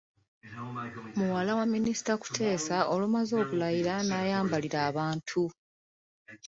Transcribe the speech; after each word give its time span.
Muwala 1.19 1.51
wa 1.59 1.65
Minisita 1.73 2.13
Kuteesa, 2.21 2.77
olumaze 2.93 3.33
okulayira 3.41 3.93
n’ayambalira 4.07 4.79
abantu. 4.89 5.41